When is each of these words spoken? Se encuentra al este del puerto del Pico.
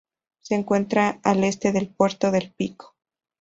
Se 0.39 0.55
encuentra 0.55 1.19
al 1.23 1.43
este 1.43 1.71
del 1.71 1.87
puerto 1.93 2.31
del 2.31 2.51
Pico. 2.51 2.95